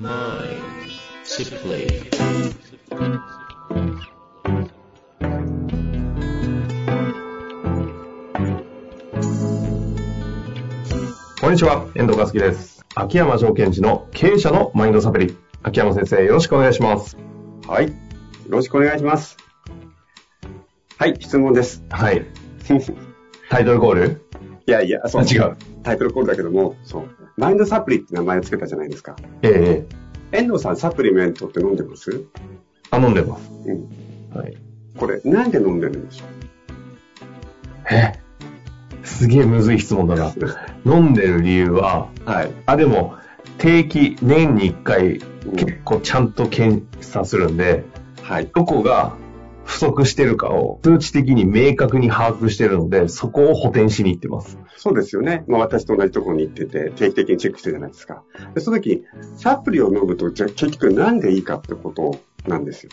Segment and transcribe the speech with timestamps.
[0.00, 0.04] こ
[11.48, 12.82] んにちは、遠藤和樹です。
[12.94, 15.36] 秋山条件時の経営者のマインドサプリ。
[15.62, 17.18] 秋山先生、よろしくお願いします。
[17.68, 17.88] はい。
[17.88, 17.92] よ
[18.48, 19.36] ろしくお願いします。
[20.96, 21.84] はい、質問です。
[21.90, 22.24] はい。
[23.50, 24.22] タイトルコール？
[24.66, 25.22] いやいや、そう。
[25.22, 25.58] あ違う。
[25.82, 27.08] タイトルコールだけども、そう。
[27.36, 29.16] マインドサプリって名前をつけたじゃないですか。
[29.42, 29.89] ええ
[30.32, 32.24] 遠藤さん、サプリメントって飲んでます？
[32.90, 33.50] あ、飲んでます。
[33.66, 34.36] うん。
[34.38, 34.56] はい。
[34.96, 36.24] これ、なんで飲んでるんでしょ
[37.90, 38.12] え？
[39.02, 40.32] すげえむずい質問だな。
[40.86, 42.50] 飲んでる理由は、うはい。
[42.66, 43.14] あ、でも、
[43.58, 47.82] 定期、年に1回、うん結構ちゃんと検査するんで、
[48.22, 48.50] はい。
[48.54, 49.14] どこが
[49.70, 54.58] 不足してるかを数値的に明確に把握してるので、そこを補填しに行ってます。
[54.76, 55.44] そうですよね。
[55.46, 58.24] まあ私と同じところに行ってて、定期的にチェックしてるじゃないですか。
[58.52, 59.04] で、その時に、
[59.36, 62.90] サプリを飲むと、じゃあ結局なんでいいかってことなんですよ。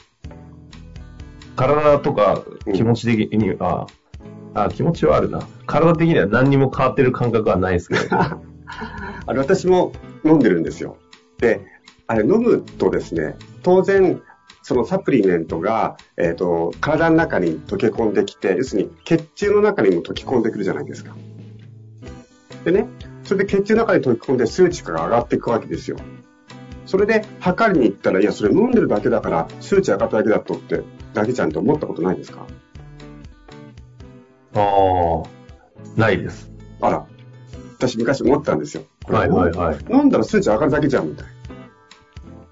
[1.55, 2.43] 体とか
[2.75, 3.87] 気持ち的には、
[4.53, 5.47] あ、気持ちはあるな。
[5.65, 8.01] 体的には何にも変わってる感覚はないですけど。
[8.15, 10.97] あれ、私も飲んでるんですよ。
[11.39, 11.65] で、
[12.05, 14.21] あれ、飲むとですね、当然、
[14.67, 21.15] そのサプリメントが、えっ、と、体の中に溶け込んできて、要するに血中の中にも溶き込んでくるじゃないですか。
[22.65, 22.85] でね、
[23.23, 25.95] それで血中の中に溶き込んで数値が上がっていくわけですよ。
[26.85, 30.81] それで測りに行ったら、いや、それ飲んでるだけだから、数値上がっただけだとって、
[31.13, 32.45] だけじゃんと思ったことないですか？
[34.53, 35.23] ああ、
[35.95, 36.51] ないです。
[36.81, 37.05] あら、
[37.77, 38.83] 私昔思ったんですよ。
[39.05, 39.77] はいはいはい。
[39.89, 41.36] 飲んだら数値上がるだけじゃん、みたいな。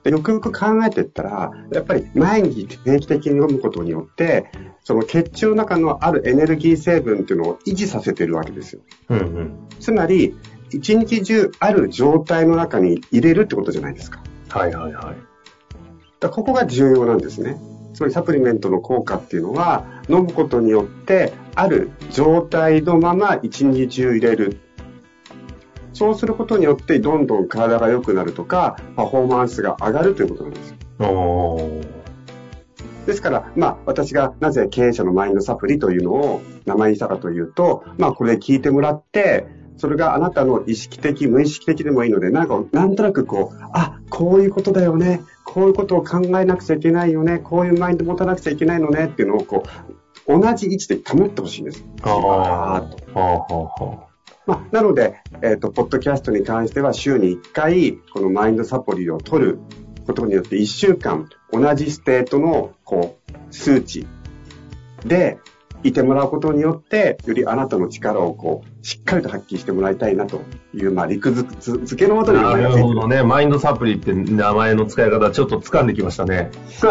[0.06, 4.46] でよくよく考えていったら、やっぱり毎日定期的に飲むことによって、
[4.84, 8.82] その血中の中のあるエネルギー成分っていうのを維持させてるわけですよ。
[9.10, 9.68] うんうん。
[9.80, 10.38] つまり、
[10.70, 14.22] 一日中ある状態の中に入れるってことじゃないですか。
[14.50, 15.16] はいはいはい。
[16.20, 17.58] だここが重要なんですね。
[17.96, 24.60] つまりサプリメントの効果っていうのは、飲むことによって、ある状態のまま一日中入れる。
[25.96, 31.82] そうすることによって、どんどん体が良くなるとか、パフォーマンスが上がるということなんですよ。
[33.08, 39.48] ですから、まあ、私がなぜ経営者のマインドサプリというのを名前にしたかというと、まあ、これ聞いてもらって、
[39.78, 45.22] それがあなたの意識的、無意識的でもいいので、なんか、なんとなくこう、あ、こういうことだよね。
[45.46, 47.40] こういうことを考えなくちゃいけないよね。
[47.40, 49.64] こういうマインド持たなくちゃいけないのねっていうのを、こ
[50.28, 51.86] う、同じ位置で保ってほしいんです。
[52.04, 53.20] あああ。
[53.20, 54.05] はあ
[54.46, 59.60] まあ、なので、えっ、と、ポッドキャストに関しては週に1回、このマインドサプリを取る
[60.06, 64.06] ことによって1週間、同じ state の、こう、数値
[65.06, 65.40] で
[65.90, 70.42] いてもらうことによって、よりあなたの力をこう、しっかりと発揮してもらいたいなと
[70.74, 71.18] いう、まあ、け
[72.08, 73.24] のもとになるほどね。
[73.24, 76.50] マインドサプリって名前の使い方ちょっと掴んできましたね。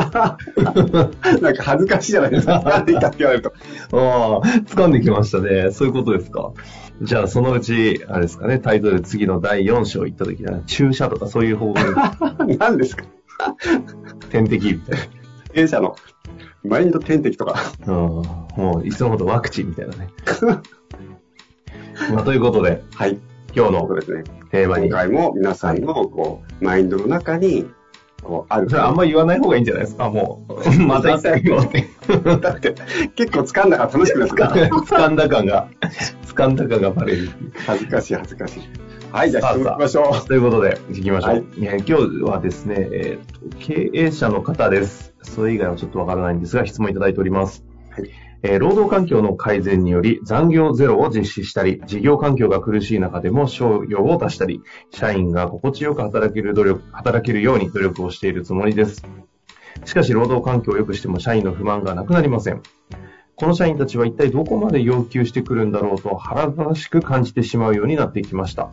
[1.41, 2.61] なんか恥ずかしいじゃないですか。
[2.67, 3.53] なんでいいかって言われると。
[3.93, 5.71] ああ、掴んできましたね。
[5.71, 6.53] そういうことですか。
[7.03, 11.75] じゃあ、そのうち、あれですかね、タイトル次の第4章行った時には、注射とかそういう方法
[12.47, 13.05] で 何ですか
[14.31, 14.99] 点滴みたい
[15.53, 15.97] 経営者の
[16.65, 17.61] マインド天敵とか。
[17.87, 17.93] な。
[17.93, 18.01] うん。
[18.57, 20.09] もう、いつのほどワクチンみたいなね。
[22.13, 23.19] まあ、ということで、はい。
[23.55, 24.25] 今日のそうですね。
[24.51, 27.67] テーマに今、回も皆さんのこうマインドの中に
[28.23, 30.71] こうあるそれあんま言わない方がいいんじゃないですか、もう。
[30.83, 31.87] また言ったよって。
[32.41, 32.75] だって
[33.15, 35.69] 結構掴んだから楽しくないですか掴んだ感が、
[36.27, 37.29] 掴んだ感がバレる。
[37.67, 38.61] 恥ずかしい恥ずかしい
[39.13, 41.31] はいじゃあ質問行きましょということで、行きましょう。
[41.31, 41.93] はい今日
[42.23, 45.14] はですね、えーと、経営者の方です。
[45.25, 47.65] それ以外はちょっとわからないんですが、質問いただいております。
[47.91, 48.11] はい
[48.47, 59.03] えー労働環境の改善により残業ゼロを実施したり、事業環境が苦しい中でも賞与を出したり、社員が心地よく働ける努力、働けるように努力をしているつもりです。
[59.87, 62.61] しかし、労働環境を良くしても社員の不満がなくなりません。
[63.37, 68.71] この社員たちは一体どこまで要求してくるんだろうと腹立たしく感じてしまうようになってきました。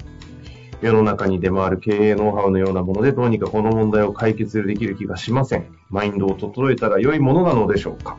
[0.82, 5.76] 世の中に出回る経営ノウハウのようなものでどうにかこの問題を解決できる気がしません。
[5.90, 8.18] マインドを整えたら良いものなのでしょうか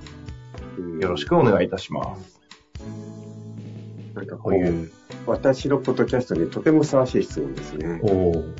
[0.78, 2.40] うよろしくお願いいたします。
[4.14, 4.90] なんかここういうう、
[5.26, 8.54] 私のポッドキャストにとてもふさわしい質問ですねおー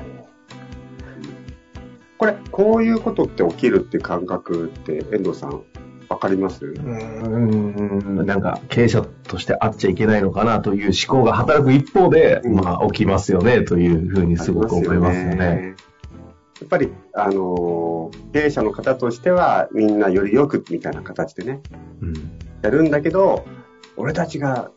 [2.17, 5.61] これこういうことって起きるって感覚って遠藤さんわ
[6.23, 6.65] かります？
[6.65, 12.55] うーん、なんか経営者としてあっちゃいけないのかなという思考が働く一方で、うん。
[12.55, 15.75] まあ起きますよねというふうにすごく思いますよね。
[16.61, 21.61] やっぱり、あのー経営者の方としては、みんなよりよくみたいな形でね、
[22.01, 22.13] うん。
[22.61, 23.45] やるんだけど、
[23.97, 24.71] 俺たちが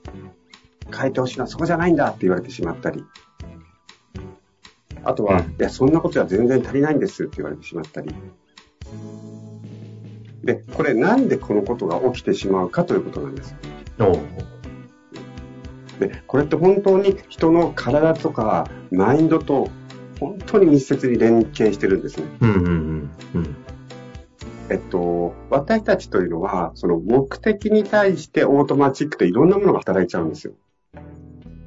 [0.95, 3.05] 変えてほしいのはそこじゃないんだって言われてしまったり、
[5.05, 5.51] あとは、うん。
[5.53, 8.13] いや、そんなことじゃ全然足りないんですって言われてしまったり。
[10.47, 13.55] で、これなんでこのことが起きてしまうかということなんです。
[15.99, 19.69] で、これって本当に人の体とかマインドと
[20.21, 22.27] 本当に密接に連携してるんですね。
[22.41, 23.57] うんうんうんうん。
[24.69, 30.55] えっと、私たちというのは、その目的に対してオートマチックでいろんなものが働いちゃうんですよ。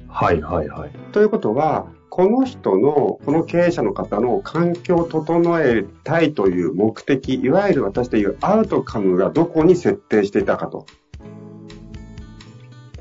[0.08, 0.90] はいはいはい。
[1.12, 1.86] ということは、
[2.20, 10.84] この人の、この経営者の方の環境を整えたいという目的、いわゆる私でいうアウトカムがどこに設定していたかと。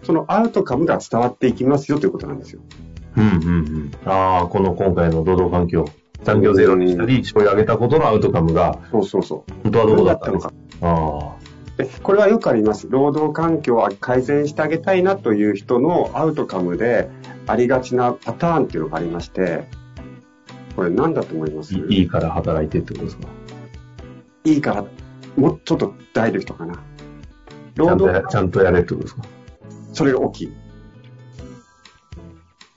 [0.04, 2.62] そのアウトカムが伝わっていきますよということなんですよ。
[3.18, 3.92] うんうんうん。
[4.06, 5.83] ああ、この今回の労働環境、
[6.24, 9.54] 残業ゼロにしたり、絞り上げたことのアウトカムが、そうそうそう。
[9.63, 10.54] 本当はどこだったのか。
[10.81, 11.58] あで
[12.03, 12.87] これはよくあります。
[12.89, 17.09] 労働環境を改善してあげたいなという人のアウトカムで
[17.47, 19.67] ありがちなパターンっていうのがありまして、
[20.75, 21.75] これ何だと思います？
[21.75, 23.27] あ、いいいから働いてってことですか？
[24.45, 24.85] いいから、
[25.37, 26.75] もうちょっとダイレクトかな。
[26.75, 26.79] ち
[27.75, 29.23] 労働、ちゃんとやれってことですか？
[29.93, 30.53] それが大きい。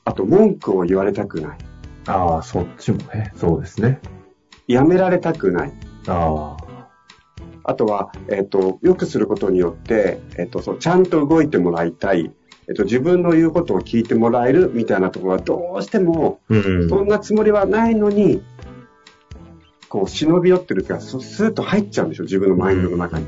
[0.05, 1.59] あと、文句を言われたくない。
[2.07, 3.33] ああ、そっちもね。
[3.37, 4.01] そうですね。
[4.67, 5.73] やめられたくない。
[6.09, 6.62] ああ。
[7.65, 12.33] あとは、えっ、と、よくすることによって、えっ、と、そう、ちゃんと動いてもらいたい。
[12.69, 16.89] えっ、と、自分の言うことを聞いてもらえるみたいなところはどうしても、うん。
[16.89, 18.43] そんなつもりはないのに、
[19.89, 23.27] こう、忍び寄ってるから、ススーッと入っちゃうんでしょ、自分のマインドの中に。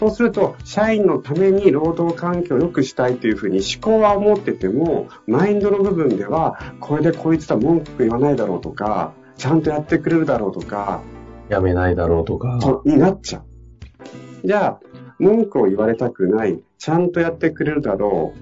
[0.00, 11.00] そうすると、社員のために労働環境を良くしたいというふうに思考は思ってても、マインドの部分では、これでこいつは文句言わないだろうとか、ちゃんとやってくれるだろうとか、
[11.48, 12.58] やめないだろうとか。
[12.60, 14.46] とになっちゃう。
[14.46, 14.80] じゃあ、
[15.18, 18.34] 文句を言われたくない、ちゃんとやってくれるだろ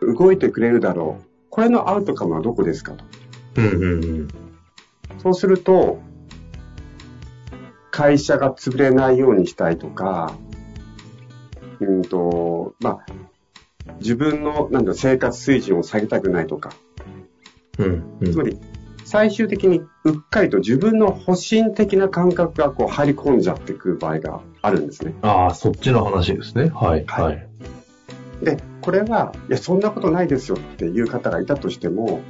[0.00, 1.24] う、動いてくれるだろう。
[1.50, 3.04] これのアウトカムはどこですかと。
[3.56, 4.28] うんうんうん。
[5.18, 6.00] そうすると、
[7.90, 10.34] 会社が潰れないようにしたいとか、
[11.80, 13.06] うんと、まあ、
[14.00, 16.72] 自分の、なんだ、生活水準を下げたくないとか、
[17.78, 18.32] うんうん。
[18.32, 18.58] つまり、
[19.06, 25.14] 最終的にうっかりと自分の保身的な感覚がこう入り込んじゃってくる場合があるんですね。
[25.22, 26.70] ああ、そっちの話ですね。
[26.74, 27.04] はい。
[27.06, 27.48] はいはい。
[28.42, 32.20] で、これは、いや、そんなことないですよっていう方がいたとしても、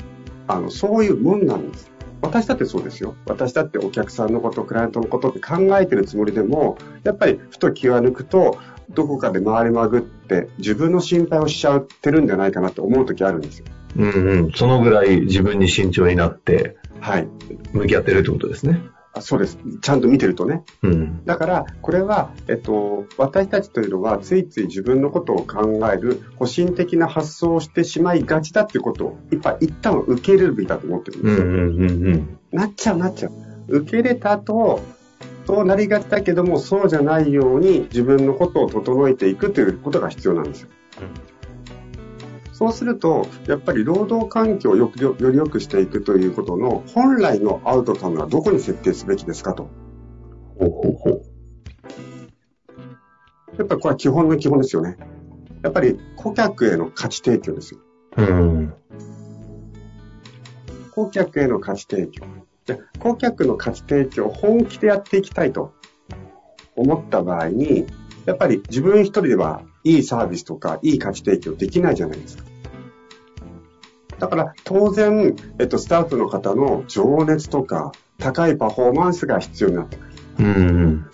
[0.47, 1.91] あの、そういうもんなんです。
[2.21, 3.15] 私だってそうですよ。
[3.27, 8.59] 私だってお客さんのこと、クライアントのことって考えてるつもりでも、やっぱりふと気が抜くと、
[8.91, 13.67] どこかで回りまぐって自分の心配をしちゃってるんじゃないかなって思う時あるんですよ。
[13.97, 14.53] うんうん。
[14.53, 17.29] そのぐらい自分に慎重になって、はい。
[17.73, 18.81] 向き合ってるってことですね。
[19.17, 19.59] あそうです。
[19.81, 20.63] ちゃんと見てるとね。
[20.83, 21.25] うん。
[21.25, 31.47] だから、これは、えっと、私たちというのは、ついつい自分のことを考える、保身的な発想をしてしまいがちだっていうことを、いっぱい一旦受け入れるべきだと思ってるんですよ。
[31.47, 32.39] うんうんうんうん。
[32.53, 33.33] なっちゃうなっちゃう。
[33.69, 34.81] 受け入れた後、
[35.47, 40.69] そうなりがちだけども、そうじゃないように自分のことを整えていくということが必要なんですよ。
[42.57, 49.69] そうすると、やっぱり労働環境をより良くしていくということの本来のアウトカムはどこに設定すべきですかと。
[50.59, 51.23] ほうほうほう。
[53.59, 54.97] やっぱりこれは基本の基本ですよね。
[55.63, 57.81] やっぱり顧客への価値提供ですよ。
[58.17, 58.75] うん。
[60.93, 62.25] 顧客への価値提供。
[62.65, 65.75] で顧客の価値提供を本気でやっていきたいと
[66.75, 67.85] 思った場合に、
[68.25, 72.45] やっぱり自分一人ではいいサービスとかいい価値提供できないじゃないですか。
[74.19, 80.13] だから当然、えっと、スタッフの方の情熱とか高いパフォーマンスが必要になってくる。
[80.39, 80.51] うんう
[80.87, 81.11] ん。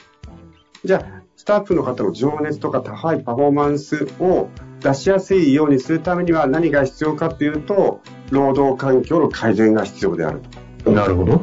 [0.84, 4.48] じゃあ、スタッフの方の情熱とか高いパフォーマンスを
[4.80, 8.00] 出しやすいようにするためには何が必要かというと、
[8.30, 10.40] 労働環境の改善が必要である
[10.84, 10.90] と。
[10.92, 11.42] なるほど。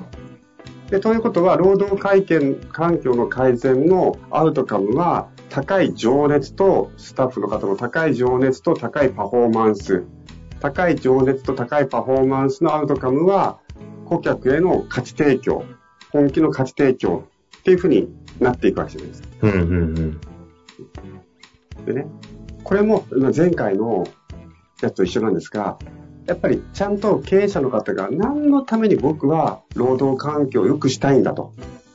[0.90, 10.06] でということは、労働会見環境の改善のアウトカムは、高い情熱と、スタッフの方の高い情熱と高いパフォーマンス、
[10.60, 13.60] 高い情熱と高いパフォーマンスのアウトカムは、
[14.06, 15.64] 顧客への価値提供、
[16.12, 17.24] 本気の価値提供
[17.58, 19.28] っていうふうになっていくわけじゃないですか。
[19.42, 19.64] うんうんう
[21.82, 21.86] ん。
[21.86, 22.08] でね、
[22.64, 24.06] これもまあ前回の
[24.82, 25.78] やつと一緒なんですが、
[26.26, 31.54] やっぱりちゃんと経営者の方が何のために僕は労働環境を良くしたいんだと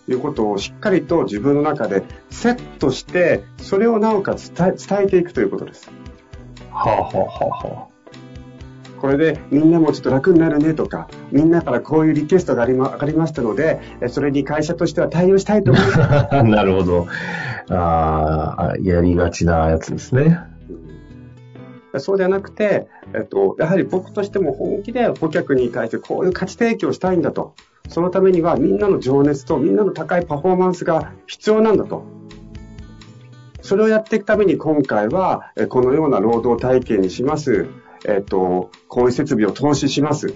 [0.08, 5.90] いうことをしっかりと自分の中でセットして、それをなおかつ伝え伝えていくということです。
[6.70, 7.94] はあはあはあは
[9.04, 16.00] これでみんなもちょっと楽になるねとか、みんなからこういうリクエストがありま上がりましたので、えそれに会社としては対応したいと思います。
[16.34, 16.42] あ。
[16.44, 17.06] なるほど。
[17.68, 20.38] ああ、やりがちなやつですね。
[21.99, 27.54] そうではなくて、えっと、やはり僕としても本気で顧客に対してこういう価値提供したいんだと。
[27.88, 32.04] そのためにはみんなの情熱とみんなの高いパフォーマンスが必要なんだと。
[33.62, 37.66] それをやっていくために今回は、このような労働体系にします。
[38.06, 40.34] えっと、こういう設備を投資します。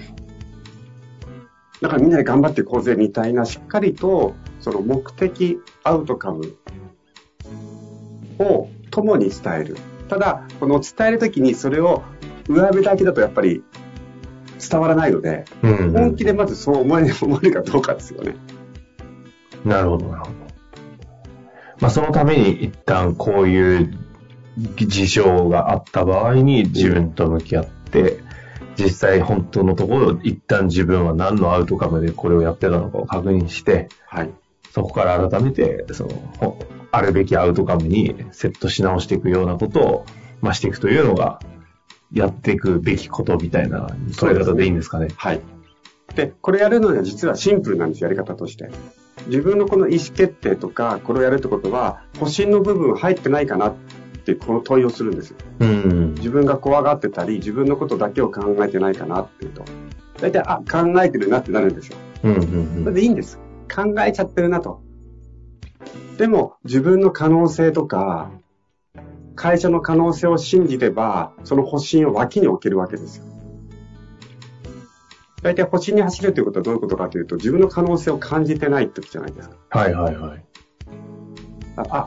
[1.82, 6.56] だからみんなで頑張っていこうぜみたいな、しっかりと、その目的、アウトカム
[8.38, 9.76] を共に伝える。
[10.08, 12.02] ただ、この伝えるときにそれを
[12.48, 13.62] 上辺だけだとやっぱり
[14.58, 18.34] 伝わらないので、うんうん、本気でまずそう 思えるかどうかですよね。
[19.64, 20.32] なるほど、なるほど。
[21.80, 23.94] まあ、そのために一旦こういう
[24.76, 28.18] 事象があった場合に自分と向き合って、
[28.76, 34.30] 実際本当のところ一旦自分は何のアウトカムでこれをやってたのかを確認して、はい、
[34.70, 36.56] そこから改めてその
[36.92, 40.06] あるべきアウトカムにセットし直していくようなことを、
[40.40, 41.40] まあ、していくというのが
[42.12, 45.08] やっていくべきことみたいな捉え方でいいんですかね。
[45.16, 45.40] はい。
[46.14, 48.70] で、これやるのは実はシンプルなんです、やり方として。
[49.26, 53.74] 自分のこの意思決定とか、これをやるってことは、保身の部分入ってないかなっ
[54.24, 55.36] てこの問いをするんですよ。
[55.60, 59.64] うん、自分が怖がってたり、自分のことだけを考えてないかなっていうと。
[60.20, 61.96] 大体、あ、考えてるなってなるんですよ。
[62.24, 63.38] うんうんうん、それでいいんです。
[63.72, 64.80] 考えちゃってるなと。
[66.16, 68.30] でも、自分の可能性とか、
[69.38, 73.24] 会社の可能性を信じれば、その保身を脇に置けるわけですよ。
[75.42, 79.56] 大体保身に走るということはどういうことかというと、自分の可能性を感じてない時じゃないですか。
[79.70, 80.44] はいはいはい。
[81.76, 82.06] あ、あ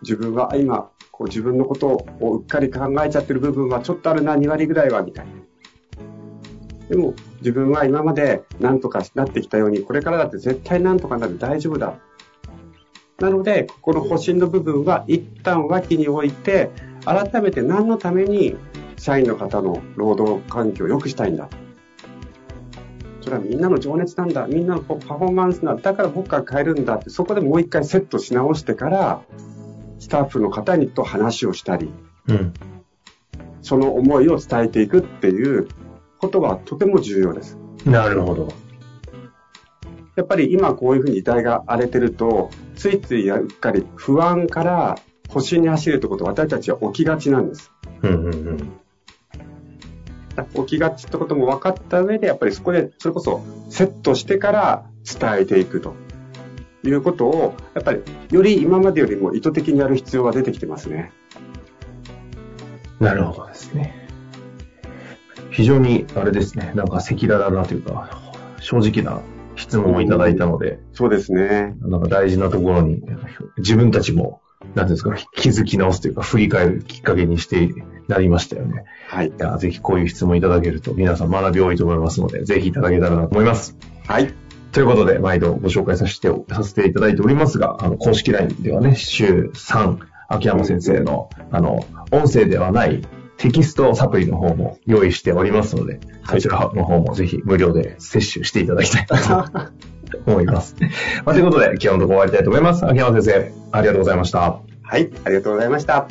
[0.00, 5.32] 自分は今、こう自分のことをうっかり考えちゃってる部分はちょっとあるな、2割ぐらいは、みたいな。
[6.88, 11.98] でも、自分は今まで何とかなってきたように、これからだって絶対何とかなる、大丈夫だ。
[13.18, 16.70] なので、ここの保身の部分は一旦脇に置いて、
[17.04, 18.56] 改めて何のために
[18.96, 21.48] 社員の方の労働環境を良くしたいんだ。
[23.20, 24.46] それはみんなの情熱なんだ。
[24.46, 25.82] みんなのパフォーマンスなんだ。
[25.82, 29.22] だから僕が変えるんだって、そこでもう一回セットし直してから、
[29.98, 31.90] スタッフの方にと話をしたり、
[32.28, 32.54] うん、
[33.62, 35.66] その思いを伝えていくっていう
[36.18, 37.58] ことはとても重要です。
[37.84, 38.48] なるほど。
[40.14, 47.72] やっぱり今こういうふうに時代が荒れてると、ついついうっかり不安から保身に走るってことを私たちは起きがちなんです。
[48.02, 48.80] うんうんうん
[50.54, 55.96] 起きがちってことも分かった上で、やっぱりそこで、それこそセットしてから伝えていくと
[56.84, 61.10] いうことを、やっぱりより今までよりも意図的にやる必要が出てきてますね。
[63.00, 64.08] なるほどですね。
[65.50, 68.20] 非常に、あれですね、なんか赤裸々なというか、
[68.60, 69.20] 正直な
[69.58, 71.76] 質問をいただいたので、そうですね。
[71.80, 73.02] なんか大事なところに、
[73.58, 74.40] 自分たちも、
[74.74, 77.70] なんですか、気づき直すというか、振り返るきっかけにして
[78.06, 78.84] なりましたよね。
[79.08, 79.28] はい。
[79.28, 83.76] いやぜひこういう質問いただけると、皆さん学び多いと思いますので、ぜひいただけたらなと思います。
[84.06, 84.32] はい。
[84.72, 89.98] ということで、毎度ご紹介させて、させていただいておりますが、あの、公式 LINE ではね、週3、
[90.28, 93.02] 秋山先生の、あの、音声ではない
[93.38, 99.14] テキストサプリの方も用意しておりますので、そちらの方もぜひ無料で摂取していただきたいと
[100.26, 100.74] 思います。
[101.24, 102.84] まあ、ということで、今日のところ終わりたいと思います。
[102.84, 104.40] 秋山先生、ありがとうございました。
[104.82, 106.08] はい、ありがとうございました。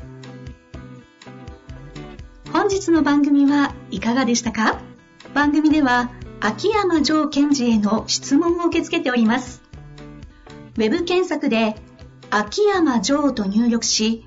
[2.53, 4.79] 本日の番組はいかがでしたか？
[5.33, 9.61] 番組では、秋山城賢治への質問を受け付けております。
[10.77, 11.75] ウェブ検索で、
[12.29, 14.26] 秋山城と入力し、